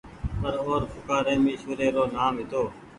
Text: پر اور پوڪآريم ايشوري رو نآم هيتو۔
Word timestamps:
پر 0.41 0.53
اور 0.67 0.81
پوڪآريم 0.91 1.41
ايشوري 1.49 1.87
رو 1.95 2.03
نآم 2.15 2.33
هيتو۔ 2.39 2.63